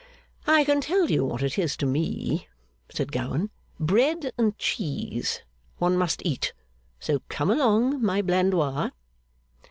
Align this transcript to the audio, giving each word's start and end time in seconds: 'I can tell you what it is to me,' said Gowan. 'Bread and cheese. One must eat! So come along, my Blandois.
'I 0.47 0.63
can 0.63 0.81
tell 0.81 1.11
you 1.11 1.23
what 1.23 1.43
it 1.43 1.59
is 1.59 1.77
to 1.77 1.85
me,' 1.85 2.47
said 2.89 3.11
Gowan. 3.11 3.51
'Bread 3.79 4.31
and 4.35 4.57
cheese. 4.57 5.43
One 5.77 5.95
must 5.95 6.23
eat! 6.25 6.53
So 6.99 7.21
come 7.29 7.51
along, 7.51 8.01
my 8.01 8.23
Blandois. 8.23 8.89